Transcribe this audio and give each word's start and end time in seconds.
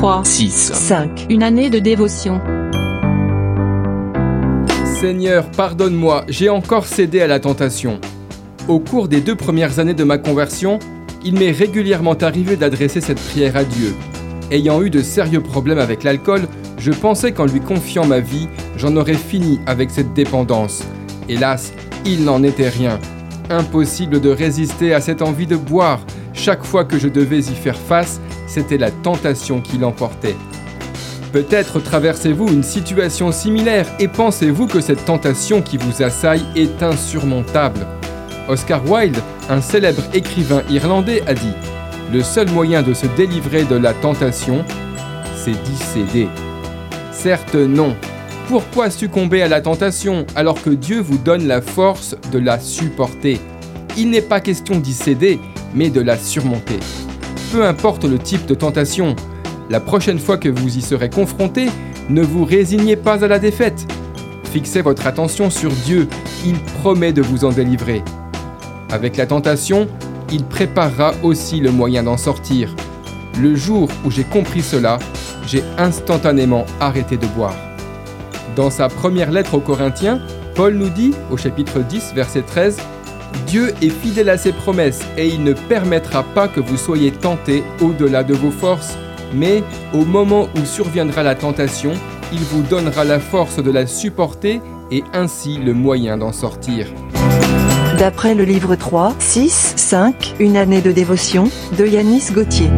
3, 0.00 0.24
6, 0.24 0.72
5. 0.72 1.26
Une 1.28 1.42
année 1.42 1.68
de 1.68 1.78
dévotion. 1.78 2.40
Seigneur, 4.98 5.50
pardonne-moi, 5.50 6.24
j'ai 6.26 6.48
encore 6.48 6.86
cédé 6.86 7.20
à 7.20 7.26
la 7.26 7.38
tentation. 7.38 8.00
Au 8.66 8.80
cours 8.80 9.08
des 9.08 9.20
deux 9.20 9.34
premières 9.34 9.78
années 9.78 9.92
de 9.92 10.04
ma 10.04 10.16
conversion, 10.16 10.78
il 11.22 11.38
m'est 11.38 11.50
régulièrement 11.50 12.14
arrivé 12.14 12.56
d'adresser 12.56 13.02
cette 13.02 13.20
prière 13.20 13.58
à 13.58 13.64
Dieu. 13.64 13.94
Ayant 14.50 14.80
eu 14.80 14.88
de 14.88 15.02
sérieux 15.02 15.42
problèmes 15.42 15.78
avec 15.78 16.02
l'alcool, 16.02 16.48
je 16.78 16.92
pensais 16.92 17.32
qu'en 17.32 17.44
lui 17.44 17.60
confiant 17.60 18.06
ma 18.06 18.20
vie, 18.20 18.48
j'en 18.78 18.96
aurais 18.96 19.12
fini 19.12 19.60
avec 19.66 19.90
cette 19.90 20.14
dépendance. 20.14 20.82
Hélas, 21.28 21.74
il 22.06 22.24
n'en 22.24 22.42
était 22.42 22.70
rien. 22.70 22.98
Impossible 23.50 24.18
de 24.22 24.30
résister 24.30 24.94
à 24.94 25.02
cette 25.02 25.20
envie 25.20 25.46
de 25.46 25.56
boire. 25.56 26.00
Chaque 26.42 26.64
fois 26.64 26.86
que 26.86 26.98
je 26.98 27.06
devais 27.06 27.40
y 27.40 27.54
faire 27.54 27.76
face, 27.76 28.18
c'était 28.46 28.78
la 28.78 28.90
tentation 28.90 29.60
qui 29.60 29.76
l'emportait. 29.76 30.36
Peut-être 31.34 31.80
traversez-vous 31.80 32.48
une 32.48 32.62
situation 32.62 33.30
similaire 33.30 33.86
et 33.98 34.08
pensez-vous 34.08 34.66
que 34.66 34.80
cette 34.80 35.04
tentation 35.04 35.60
qui 35.60 35.76
vous 35.76 36.02
assaille 36.02 36.42
est 36.56 36.82
insurmontable. 36.82 37.86
Oscar 38.48 38.90
Wilde, 38.90 39.18
un 39.50 39.60
célèbre 39.60 40.02
écrivain 40.14 40.62
irlandais, 40.70 41.22
a 41.26 41.34
dit 41.34 41.52
Le 42.10 42.22
seul 42.22 42.48
moyen 42.48 42.80
de 42.80 42.94
se 42.94 43.06
délivrer 43.18 43.64
de 43.64 43.76
la 43.76 43.92
tentation, 43.92 44.64
c'est 45.36 45.62
d'y 45.62 45.76
céder. 45.76 46.28
Certes, 47.12 47.54
non. 47.54 47.94
Pourquoi 48.48 48.88
succomber 48.88 49.42
à 49.42 49.48
la 49.48 49.60
tentation 49.60 50.24
alors 50.34 50.62
que 50.62 50.70
Dieu 50.70 51.02
vous 51.02 51.18
donne 51.18 51.46
la 51.46 51.60
force 51.60 52.16
de 52.32 52.38
la 52.38 52.58
supporter? 52.58 53.38
Il 53.98 54.08
n'est 54.08 54.22
pas 54.22 54.40
question 54.40 54.78
d'y 54.78 54.94
céder, 54.94 55.38
mais 55.74 55.90
de 55.90 56.00
la 56.00 56.16
surmonter. 56.16 56.78
Peu 57.52 57.64
importe 57.64 58.04
le 58.04 58.18
type 58.18 58.46
de 58.46 58.54
tentation, 58.54 59.16
la 59.68 59.80
prochaine 59.80 60.18
fois 60.18 60.38
que 60.38 60.48
vous 60.48 60.78
y 60.78 60.82
serez 60.82 61.10
confronté, 61.10 61.68
ne 62.08 62.22
vous 62.22 62.44
résignez 62.44 62.96
pas 62.96 63.24
à 63.24 63.28
la 63.28 63.38
défaite. 63.38 63.86
Fixez 64.44 64.82
votre 64.82 65.06
attention 65.06 65.48
sur 65.48 65.70
Dieu, 65.70 66.08
il 66.44 66.58
promet 66.80 67.12
de 67.12 67.22
vous 67.22 67.44
en 67.44 67.50
délivrer. 67.50 68.02
Avec 68.90 69.16
la 69.16 69.26
tentation, 69.26 69.86
il 70.32 70.44
préparera 70.44 71.12
aussi 71.22 71.60
le 71.60 71.70
moyen 71.70 72.02
d'en 72.02 72.16
sortir. 72.16 72.74
Le 73.40 73.54
jour 73.54 73.88
où 74.04 74.10
j'ai 74.10 74.24
compris 74.24 74.62
cela, 74.62 74.98
j'ai 75.46 75.62
instantanément 75.78 76.66
arrêté 76.80 77.16
de 77.16 77.26
boire. 77.26 77.56
Dans 78.56 78.70
sa 78.70 78.88
première 78.88 79.30
lettre 79.30 79.54
aux 79.54 79.60
Corinthiens, 79.60 80.20
Paul 80.54 80.74
nous 80.74 80.90
dit, 80.90 81.14
au 81.30 81.36
chapitre 81.36 81.80
10, 81.80 82.12
verset 82.14 82.42
13, 82.42 82.78
Dieu 83.46 83.74
est 83.82 83.90
fidèle 83.90 84.28
à 84.28 84.38
ses 84.38 84.52
promesses 84.52 85.00
et 85.16 85.28
il 85.28 85.42
ne 85.42 85.52
permettra 85.52 86.22
pas 86.22 86.48
que 86.48 86.60
vous 86.60 86.76
soyez 86.76 87.10
tentés 87.10 87.62
au-delà 87.80 88.22
de 88.22 88.34
vos 88.34 88.50
forces, 88.50 88.96
mais 89.34 89.62
au 89.92 90.04
moment 90.04 90.48
où 90.56 90.64
surviendra 90.64 91.22
la 91.22 91.34
tentation, 91.34 91.92
il 92.32 92.40
vous 92.40 92.62
donnera 92.62 93.04
la 93.04 93.20
force 93.20 93.62
de 93.62 93.70
la 93.70 93.86
supporter 93.86 94.60
et 94.90 95.04
ainsi 95.12 95.56
le 95.58 95.74
moyen 95.74 96.16
d'en 96.16 96.32
sortir. 96.32 96.86
D'après 97.98 98.34
le 98.34 98.44
livre 98.44 98.76
3, 98.76 99.14
6, 99.18 99.74
5, 99.76 100.34
Une 100.38 100.56
année 100.56 100.80
de 100.80 100.92
dévotion, 100.92 101.50
de 101.76 101.86
Yanis 101.86 102.30
Gauthier. 102.32 102.70